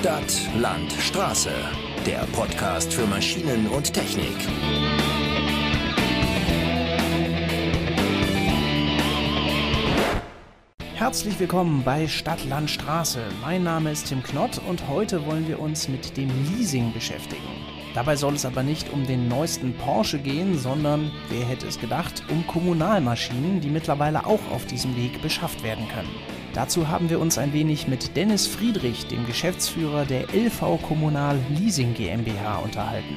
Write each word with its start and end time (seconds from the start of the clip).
Stadt, 0.00 0.48
Land, 0.56 0.92
Straße. 0.92 1.50
Der 2.06 2.20
Podcast 2.32 2.94
für 2.94 3.04
Maschinen 3.04 3.66
und 3.66 3.92
Technik. 3.92 4.32
Herzlich 10.94 11.40
willkommen 11.40 11.82
bei 11.82 12.06
Stadt, 12.06 12.44
Land, 12.44 12.70
Straße. 12.70 13.18
Mein 13.40 13.64
Name 13.64 13.90
ist 13.90 14.06
Tim 14.06 14.22
Knott 14.22 14.60
und 14.68 14.86
heute 14.86 15.26
wollen 15.26 15.48
wir 15.48 15.58
uns 15.58 15.88
mit 15.88 16.16
dem 16.16 16.30
Leasing 16.44 16.92
beschäftigen. 16.92 17.42
Dabei 17.92 18.14
soll 18.14 18.34
es 18.34 18.46
aber 18.46 18.62
nicht 18.62 18.92
um 18.92 19.04
den 19.04 19.26
neuesten 19.26 19.74
Porsche 19.74 20.20
gehen, 20.20 20.56
sondern, 20.56 21.10
wer 21.28 21.44
hätte 21.44 21.66
es 21.66 21.80
gedacht, 21.80 22.22
um 22.30 22.46
Kommunalmaschinen, 22.46 23.60
die 23.60 23.68
mittlerweile 23.68 24.26
auch 24.26 24.48
auf 24.52 24.64
diesem 24.66 24.96
Weg 24.96 25.20
beschafft 25.22 25.64
werden 25.64 25.88
können. 25.88 26.37
Dazu 26.58 26.88
haben 26.88 27.08
wir 27.08 27.20
uns 27.20 27.38
ein 27.38 27.52
wenig 27.52 27.86
mit 27.86 28.16
Dennis 28.16 28.48
Friedrich, 28.48 29.06
dem 29.06 29.24
Geschäftsführer 29.26 30.04
der 30.04 30.22
LV 30.34 30.82
Kommunal 30.82 31.38
Leasing 31.56 31.94
GmbH, 31.94 32.56
unterhalten. 32.56 33.14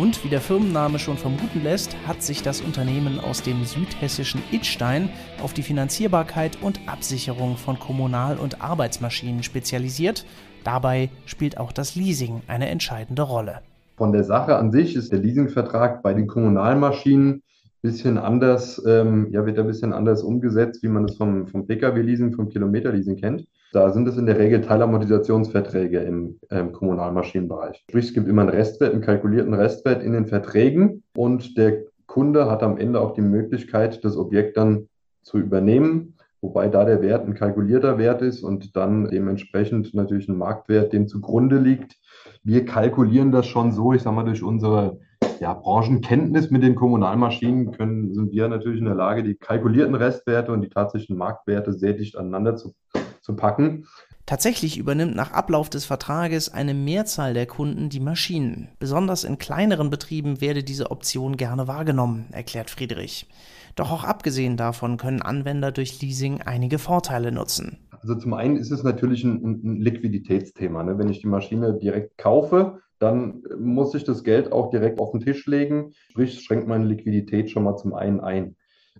Und 0.00 0.24
wie 0.24 0.28
der 0.28 0.40
Firmenname 0.40 0.98
schon 0.98 1.16
vermuten 1.16 1.62
lässt, 1.62 1.96
hat 2.08 2.24
sich 2.24 2.42
das 2.42 2.60
Unternehmen 2.60 3.20
aus 3.20 3.40
dem 3.40 3.64
südhessischen 3.64 4.42
Idstein 4.50 5.10
auf 5.44 5.54
die 5.54 5.62
Finanzierbarkeit 5.62 6.60
und 6.60 6.80
Absicherung 6.86 7.56
von 7.56 7.78
Kommunal- 7.78 8.36
und 8.36 8.60
Arbeitsmaschinen 8.60 9.44
spezialisiert. 9.44 10.26
Dabei 10.64 11.10
spielt 11.24 11.58
auch 11.58 11.70
das 11.70 11.94
Leasing 11.94 12.40
eine 12.48 12.68
entscheidende 12.68 13.22
Rolle. 13.22 13.60
Von 13.96 14.10
der 14.10 14.24
Sache 14.24 14.56
an 14.56 14.72
sich 14.72 14.96
ist 14.96 15.12
der 15.12 15.20
Leasingvertrag 15.20 16.02
bei 16.02 16.14
den 16.14 16.26
Kommunalmaschinen 16.26 17.44
bisschen 17.82 18.18
anders, 18.18 18.82
ähm, 18.86 19.28
ja, 19.30 19.46
wird 19.46 19.58
ein 19.58 19.66
bisschen 19.66 19.92
anders 19.92 20.22
umgesetzt, 20.22 20.82
wie 20.82 20.88
man 20.88 21.04
es 21.04 21.16
vom, 21.16 21.46
vom 21.46 21.66
Pkw-Leasing, 21.66 22.34
vom 22.34 22.48
Kilometer-Leasing 22.48 23.16
kennt. 23.16 23.46
Da 23.72 23.90
sind 23.92 24.08
es 24.08 24.16
in 24.16 24.26
der 24.26 24.38
Regel 24.38 24.60
Teilamortisationsverträge 24.60 25.98
im 26.00 26.38
ähm, 26.50 26.72
Kommunalmaschinenbereich. 26.72 27.84
Sprich, 27.88 28.06
es 28.06 28.14
gibt 28.14 28.28
immer 28.28 28.42
einen 28.42 28.50
Restwert, 28.50 28.92
einen 28.92 29.02
kalkulierten 29.02 29.54
Restwert 29.54 30.02
in 30.02 30.12
den 30.12 30.26
Verträgen 30.26 31.02
und 31.16 31.58
der 31.58 31.82
Kunde 32.06 32.50
hat 32.50 32.62
am 32.62 32.78
Ende 32.78 33.00
auch 33.00 33.14
die 33.14 33.22
Möglichkeit, 33.22 34.04
das 34.04 34.16
Objekt 34.16 34.56
dann 34.56 34.88
zu 35.22 35.38
übernehmen, 35.38 36.14
wobei 36.40 36.68
da 36.68 36.84
der 36.84 37.02
Wert 37.02 37.26
ein 37.26 37.34
kalkulierter 37.34 37.98
Wert 37.98 38.22
ist 38.22 38.42
und 38.42 38.76
dann 38.76 39.10
dementsprechend 39.10 39.92
natürlich 39.92 40.28
ein 40.28 40.38
Marktwert 40.38 40.92
dem 40.92 41.08
zugrunde 41.08 41.58
liegt. 41.58 41.96
Wir 42.44 42.64
kalkulieren 42.64 43.32
das 43.32 43.46
schon 43.46 43.72
so, 43.72 43.92
ich 43.92 44.02
sage 44.02 44.16
mal, 44.16 44.24
durch 44.24 44.42
unsere 44.42 45.00
ja, 45.40 45.54
Branchenkenntnis 45.54 46.50
mit 46.50 46.62
den 46.62 46.74
Kommunalmaschinen 46.74 47.72
können, 47.72 48.14
sind 48.14 48.32
wir 48.32 48.48
natürlich 48.48 48.80
in 48.80 48.86
der 48.86 48.94
Lage, 48.94 49.22
die 49.22 49.34
kalkulierten 49.34 49.94
Restwerte 49.94 50.52
und 50.52 50.62
die 50.62 50.68
tatsächlichen 50.68 51.16
Marktwerte 51.16 51.72
sehr 51.72 51.92
dicht 51.92 52.16
aneinander 52.16 52.56
zu, 52.56 52.74
zu 53.20 53.36
packen. 53.36 53.86
Tatsächlich 54.26 54.76
übernimmt 54.76 55.14
nach 55.14 55.30
Ablauf 55.30 55.70
des 55.70 55.84
Vertrages 55.84 56.52
eine 56.52 56.74
Mehrzahl 56.74 57.32
der 57.32 57.46
Kunden 57.46 57.90
die 57.90 58.00
Maschinen. 58.00 58.70
Besonders 58.80 59.22
in 59.22 59.38
kleineren 59.38 59.88
Betrieben 59.88 60.40
werde 60.40 60.64
diese 60.64 60.90
Option 60.90 61.36
gerne 61.36 61.68
wahrgenommen, 61.68 62.26
erklärt 62.32 62.68
Friedrich. 62.68 63.28
Doch 63.76 63.92
auch 63.92 64.02
abgesehen 64.02 64.56
davon 64.56 64.96
können 64.96 65.22
Anwender 65.22 65.70
durch 65.70 66.00
Leasing 66.00 66.40
einige 66.42 66.78
Vorteile 66.78 67.30
nutzen. 67.30 67.78
Also 68.06 68.20
zum 68.20 68.34
einen 68.34 68.56
ist 68.56 68.70
es 68.70 68.84
natürlich 68.84 69.24
ein, 69.24 69.42
ein 69.42 69.80
Liquiditätsthema. 69.80 70.84
Ne? 70.84 70.96
Wenn 70.96 71.08
ich 71.08 71.22
die 71.22 71.26
Maschine 71.26 71.74
direkt 71.74 72.16
kaufe, 72.18 72.78
dann 73.00 73.42
muss 73.58 73.96
ich 73.96 74.04
das 74.04 74.22
Geld 74.22 74.52
auch 74.52 74.70
direkt 74.70 75.00
auf 75.00 75.10
den 75.10 75.20
Tisch 75.20 75.44
legen, 75.46 75.90
sprich 76.10 76.40
schränkt 76.40 76.68
meine 76.68 76.84
Liquidität 76.84 77.50
schon 77.50 77.64
mal 77.64 77.76
zum 77.76 77.94
einen 77.94 78.20
ein. 78.20 78.54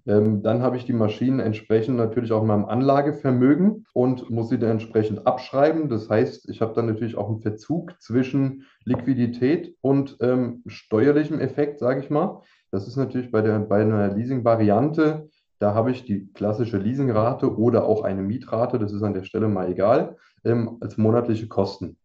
Ähm, 0.07 0.43
dann 0.43 0.61
habe 0.61 0.77
ich 0.77 0.87
die 0.87 0.93
Maschinen 0.93 1.39
entsprechend 1.39 1.97
natürlich 1.97 2.33
auch 2.33 2.43
in 2.43 2.49
meinem 2.49 2.65
Anlagevermögen 2.65 3.87
und 3.95 4.29
muss 4.29 4.49
sie 4.49 4.59
dann 4.59 4.73
entsprechend 4.73 5.25
abschreiben. 5.25 5.89
Das 5.89 6.11
heißt, 6.11 6.51
ich 6.51 6.61
habe 6.61 6.75
dann 6.75 6.87
natürlich 6.87 7.17
auch 7.17 7.29
einen 7.29 7.43
Verzug 7.43 7.95
zwischen 8.01 8.65
Liquidität 8.85 9.77
und 9.83 10.17
ähm, 10.21 10.65
steuerlichem 10.67 11.39
Effekt, 11.39 11.79
sage 11.79 12.01
ich 12.01 12.11
mal. 12.11 12.43
Das 12.73 12.89
ist 12.89 12.97
natürlich 12.97 13.31
bei, 13.31 13.41
der, 13.41 13.61
bei 13.61 13.83
einer 13.83 14.17
Leasing-Variante, 14.17 15.29
da 15.59 15.75
habe 15.75 15.91
ich 15.91 16.05
die 16.05 16.27
klassische 16.33 16.79
Leasingrate 16.79 17.57
oder 17.57 17.87
auch 17.87 18.03
eine 18.03 18.23
Mietrate, 18.23 18.79
das 18.79 18.93
ist 18.93 19.03
an 19.03 19.15
der 19.15 19.25
Stelle 19.25 19.49
mal 19.49 19.71
egal, 19.71 20.17
ähm, 20.45 20.77
als 20.81 20.97
monatliche 20.97 21.49
Kosten 21.49 21.97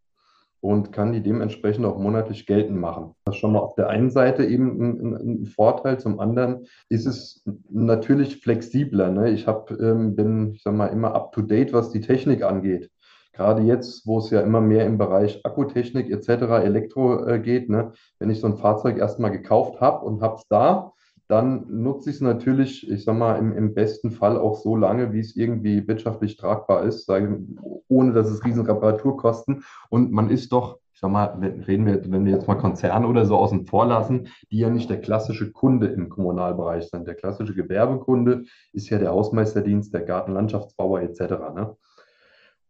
und 0.61 0.91
kann 0.91 1.11
die 1.11 1.23
dementsprechend 1.23 1.85
auch 1.85 1.97
monatlich 1.97 2.45
geltend 2.45 2.79
machen. 2.79 3.15
Das 3.25 3.35
ist 3.35 3.41
schon 3.41 3.53
mal 3.53 3.59
auf 3.59 3.75
der 3.75 3.89
einen 3.89 4.11
Seite 4.11 4.45
eben 4.45 4.79
ein, 4.79 5.15
ein 5.15 5.45
Vorteil, 5.47 5.99
zum 5.99 6.19
anderen 6.19 6.67
ist 6.87 7.07
es 7.07 7.43
natürlich 7.69 8.37
flexibler. 8.37 9.09
Ne? 9.09 9.31
Ich 9.31 9.47
hab, 9.47 9.71
ähm, 9.71 10.15
bin, 10.15 10.53
ich 10.53 10.61
sag 10.61 10.75
mal, 10.75 10.87
immer 10.87 11.15
up 11.15 11.31
to 11.31 11.41
date, 11.41 11.73
was 11.73 11.89
die 11.89 12.01
Technik 12.01 12.43
angeht. 12.43 12.91
Gerade 13.33 13.63
jetzt, 13.63 14.05
wo 14.05 14.19
es 14.19 14.29
ja 14.29 14.41
immer 14.41 14.61
mehr 14.61 14.85
im 14.85 14.97
Bereich 14.97 15.43
Akkutechnik 15.45 16.11
etc., 16.11 16.29
Elektro 16.63 17.25
äh, 17.25 17.39
geht, 17.39 17.69
ne? 17.69 17.93
wenn 18.19 18.29
ich 18.29 18.39
so 18.39 18.47
ein 18.47 18.57
Fahrzeug 18.57 18.97
erstmal 18.97 19.31
gekauft 19.31 19.81
habe 19.81 20.05
und 20.05 20.21
habe 20.21 20.35
es 20.35 20.47
da, 20.47 20.93
dann 21.31 21.65
nutze 21.69 22.09
ich 22.09 22.17
es 22.17 22.21
natürlich, 22.21 22.89
ich 22.91 23.05
sag 23.05 23.17
mal, 23.17 23.35
im, 23.37 23.53
im, 23.53 23.73
besten 23.73 24.11
Fall 24.11 24.37
auch 24.37 24.55
so 24.55 24.75
lange, 24.75 25.13
wie 25.13 25.21
es 25.21 25.37
irgendwie 25.37 25.87
wirtschaftlich 25.87 26.35
tragbar 26.35 26.83
ist, 26.83 27.05
sage, 27.05 27.39
ohne 27.87 28.11
dass 28.11 28.29
es 28.29 28.43
riesen 28.43 28.65
Reparaturkosten. 28.65 29.63
Und 29.89 30.11
man 30.11 30.29
ist 30.29 30.51
doch, 30.51 30.79
ich 30.93 30.99
sag 30.99 31.09
mal, 31.09 31.27
reden 31.67 31.85
wir, 31.85 32.03
wenn 32.11 32.25
wir 32.25 32.33
jetzt 32.33 32.49
mal 32.49 32.55
Konzerne 32.55 33.07
oder 33.07 33.25
so 33.25 33.37
außen 33.37 33.65
vor 33.65 33.85
lassen, 33.85 34.27
die 34.51 34.59
ja 34.59 34.69
nicht 34.69 34.89
der 34.89 34.99
klassische 34.99 35.53
Kunde 35.53 35.87
im 35.87 36.09
Kommunalbereich 36.09 36.89
sind. 36.89 37.07
Der 37.07 37.15
klassische 37.15 37.55
Gewerbekunde 37.55 38.43
ist 38.73 38.89
ja 38.89 38.97
der 38.97 39.11
Hausmeisterdienst, 39.11 39.93
der 39.93 40.01
Gartenlandschaftsbauer 40.01 40.99
etc. 40.99 41.21
Ne? 41.55 41.77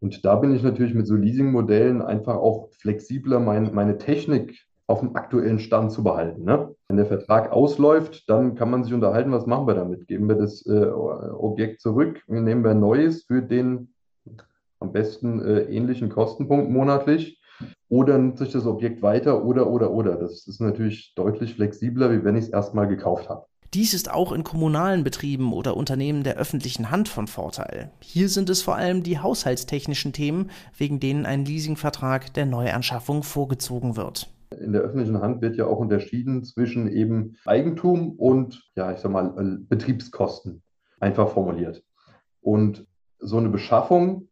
Und 0.01 0.23
da 0.23 0.35
bin 0.35 0.53
ich 0.53 0.61
natürlich 0.61 0.93
mit 0.93 1.07
so 1.07 1.15
Leasingmodellen 1.15 2.03
einfach 2.03 2.35
auch 2.35 2.69
flexibler, 2.73 3.39
mein, 3.39 3.73
meine 3.73 3.97
Technik 3.97 4.67
auf 4.91 4.99
dem 4.99 5.15
aktuellen 5.15 5.59
Stand 5.59 5.91
zu 5.91 6.03
behalten. 6.03 6.43
Ne? 6.43 6.75
Wenn 6.87 6.97
der 6.97 7.05
Vertrag 7.05 7.51
ausläuft, 7.51 8.29
dann 8.29 8.55
kann 8.55 8.69
man 8.69 8.83
sich 8.83 8.93
unterhalten, 8.93 9.31
was 9.31 9.45
machen 9.45 9.67
wir 9.67 9.75
damit? 9.75 10.07
Geben 10.07 10.27
wir 10.27 10.35
das 10.35 10.65
äh, 10.65 10.85
Objekt 10.87 11.81
zurück, 11.81 12.21
nehmen 12.27 12.63
wir 12.63 12.71
ein 12.71 12.79
neues 12.79 13.23
für 13.23 13.41
den 13.41 13.93
am 14.79 14.91
besten 14.91 15.41
äh, 15.41 15.61
ähnlichen 15.63 16.09
Kostenpunkt 16.09 16.69
monatlich 16.69 17.39
oder 17.87 18.17
nutze 18.17 18.45
ich 18.45 18.51
das 18.51 18.65
Objekt 18.65 19.01
weiter 19.01 19.45
oder 19.45 19.67
oder 19.67 19.91
oder. 19.91 20.15
Das 20.15 20.47
ist 20.47 20.59
natürlich 20.59 21.13
deutlich 21.15 21.53
flexibler, 21.53 22.11
wie 22.11 22.23
wenn 22.23 22.35
ich 22.35 22.45
es 22.45 22.49
erstmal 22.49 22.87
gekauft 22.87 23.29
habe. 23.29 23.45
Dies 23.73 23.93
ist 23.93 24.11
auch 24.11 24.33
in 24.33 24.43
kommunalen 24.43 25.05
Betrieben 25.05 25.53
oder 25.53 25.77
Unternehmen 25.77 26.23
der 26.23 26.35
öffentlichen 26.35 26.91
Hand 26.91 27.07
von 27.07 27.27
Vorteil. 27.27 27.89
Hier 28.01 28.27
sind 28.27 28.49
es 28.49 28.61
vor 28.61 28.75
allem 28.75 29.01
die 29.01 29.19
haushaltstechnischen 29.19 30.11
Themen, 30.11 30.51
wegen 30.77 30.99
denen 30.99 31.25
ein 31.25 31.45
Leasingvertrag 31.45 32.33
der 32.33 32.45
Neuanschaffung 32.45 33.23
vorgezogen 33.23 33.95
wird. 33.95 34.29
In 34.63 34.73
der 34.73 34.81
öffentlichen 34.81 35.21
Hand 35.21 35.41
wird 35.41 35.55
ja 35.57 35.65
auch 35.65 35.79
unterschieden 35.79 36.43
zwischen 36.43 36.87
eben 36.87 37.37
Eigentum 37.45 38.11
und, 38.11 38.69
ja, 38.75 38.91
ich 38.91 38.99
sag 38.99 39.11
mal, 39.11 39.33
äh, 39.37 39.57
Betriebskosten, 39.67 40.61
einfach 40.99 41.29
formuliert. 41.29 41.83
Und 42.41 42.85
so 43.19 43.37
eine 43.37 43.49
Beschaffung 43.49 44.27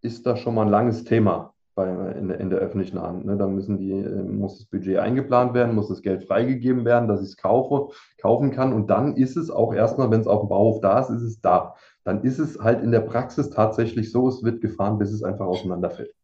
ist 0.00 0.26
da 0.26 0.36
schon 0.36 0.54
mal 0.54 0.62
ein 0.62 0.70
langes 0.70 1.04
Thema 1.04 1.54
bei, 1.74 1.88
in, 2.12 2.28
der, 2.28 2.40
in 2.40 2.50
der 2.50 2.58
öffentlichen 2.58 3.00
Hand. 3.00 3.24
Ne? 3.24 3.36
Da 3.36 3.46
müssen 3.46 3.78
die, 3.78 3.92
äh, 3.92 4.22
muss 4.22 4.58
das 4.58 4.66
Budget 4.66 4.98
eingeplant 4.98 5.54
werden, 5.54 5.74
muss 5.74 5.88
das 5.88 6.02
Geld 6.02 6.24
freigegeben 6.24 6.84
werden, 6.84 7.08
dass 7.08 7.22
ich 7.22 7.28
es 7.28 7.36
kaufe, 7.36 7.94
kaufen 8.20 8.50
kann. 8.50 8.72
Und 8.72 8.90
dann 8.90 9.16
ist 9.16 9.36
es 9.36 9.50
auch 9.50 9.72
erstmal, 9.72 10.10
wenn 10.10 10.20
es 10.20 10.26
auf 10.26 10.40
dem 10.40 10.48
Bauhof 10.48 10.80
da 10.80 11.00
ist, 11.00 11.10
ist 11.10 11.22
es 11.22 11.40
da. 11.40 11.74
Dann 12.04 12.22
ist 12.22 12.38
es 12.38 12.58
halt 12.58 12.82
in 12.82 12.90
der 12.90 13.00
Praxis 13.00 13.50
tatsächlich 13.50 14.10
so, 14.10 14.28
es 14.28 14.42
wird 14.42 14.60
gefahren, 14.60 14.98
bis 14.98 15.12
es 15.12 15.22
einfach 15.22 15.46
auseinanderfällt 15.46 16.17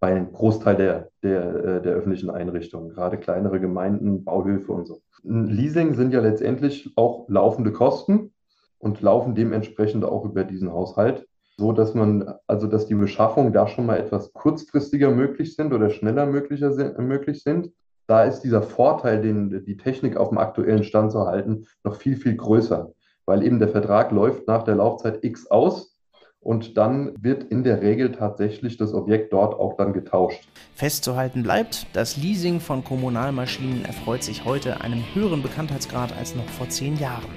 bei 0.00 0.14
einem 0.14 0.32
Großteil 0.32 0.76
der, 0.76 1.10
der, 1.22 1.54
äh, 1.64 1.82
der 1.82 1.92
öffentlichen 1.92 2.30
Einrichtungen, 2.30 2.88
gerade 2.88 3.18
kleinere 3.18 3.60
Gemeinden, 3.60 4.24
Bauhöfe 4.24 4.72
und 4.72 4.86
so. 4.86 5.02
Leasing 5.22 5.94
sind 5.94 6.12
ja 6.12 6.20
letztendlich 6.20 6.90
auch 6.96 7.28
laufende 7.28 7.72
Kosten 7.72 8.32
und 8.78 9.02
laufen 9.02 9.34
dementsprechend 9.34 10.04
auch 10.04 10.24
über 10.24 10.44
diesen 10.44 10.72
Haushalt, 10.72 11.28
so 11.58 11.72
dass 11.72 11.94
man, 11.94 12.34
also 12.46 12.66
dass 12.66 12.86
die 12.86 12.94
Beschaffung 12.94 13.52
da 13.52 13.68
schon 13.68 13.84
mal 13.84 13.98
etwas 13.98 14.32
kurzfristiger 14.32 15.10
möglich 15.10 15.54
sind 15.54 15.74
oder 15.74 15.90
schneller 15.90 16.24
möglicher 16.24 16.72
sind, 16.72 16.98
möglich 16.98 17.42
sind. 17.42 17.70
Da 18.06 18.24
ist 18.24 18.40
dieser 18.40 18.62
Vorteil, 18.62 19.20
den 19.20 19.64
die 19.66 19.76
Technik 19.76 20.16
auf 20.16 20.30
dem 20.30 20.38
aktuellen 20.38 20.82
Stand 20.82 21.12
zu 21.12 21.26
halten, 21.26 21.66
noch 21.84 21.96
viel, 21.96 22.16
viel 22.16 22.36
größer, 22.36 22.90
weil 23.26 23.44
eben 23.44 23.58
der 23.58 23.68
Vertrag 23.68 24.10
läuft 24.10 24.48
nach 24.48 24.62
der 24.62 24.76
Laufzeit 24.76 25.22
X 25.22 25.50
aus 25.50 25.99
und 26.40 26.76
dann 26.78 27.12
wird 27.20 27.44
in 27.44 27.64
der 27.64 27.82
Regel 27.82 28.12
tatsächlich 28.12 28.76
das 28.76 28.94
Objekt 28.94 29.32
dort 29.32 29.54
auch 29.54 29.76
dann 29.76 29.92
getauscht. 29.92 30.48
Festzuhalten 30.74 31.42
bleibt, 31.42 31.86
das 31.92 32.16
Leasing 32.16 32.60
von 32.60 32.82
Kommunalmaschinen 32.82 33.84
erfreut 33.84 34.22
sich 34.22 34.44
heute 34.44 34.80
einem 34.80 35.04
höheren 35.14 35.42
Bekanntheitsgrad 35.42 36.16
als 36.16 36.34
noch 36.34 36.48
vor 36.48 36.68
zehn 36.68 36.96
Jahren. 36.96 37.30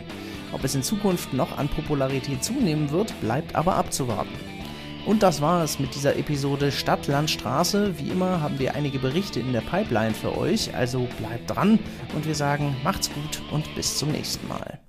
Ob 0.54 0.64
es 0.64 0.76
in 0.76 0.84
Zukunft 0.84 1.34
noch 1.34 1.58
an 1.58 1.68
Popularität 1.68 2.44
zunehmen 2.44 2.92
wird, 2.92 3.20
bleibt 3.22 3.56
aber 3.56 3.76
abzuwarten. 3.76 4.34
Und 5.06 5.22
das 5.22 5.42
war 5.42 5.64
es 5.64 5.80
mit 5.80 5.96
dieser 5.96 6.16
Episode 6.16 6.72
Stadt, 6.72 7.08
Land, 7.08 7.30
Straße. 7.30 8.00
Wie 8.00 8.10
immer 8.10 8.40
haben 8.40 8.58
wir 8.58 8.74
einige 8.74 9.00
Berichte 9.00 9.42
in 9.42 9.52
der 9.52 9.62
Pipeline 9.62 10.14
für 10.14 10.38
euch, 10.38 10.74
also 10.74 11.08
bleibt 11.20 11.54
dran 11.54 11.80
und 12.16 12.26
wir 12.26 12.36
sagen 12.36 12.76
macht's 12.84 13.12
gut 13.14 13.42
und 13.52 13.76
bis 13.76 13.98
zum 13.98 14.12
nächsten 14.12 14.48
Mal. 14.48 14.80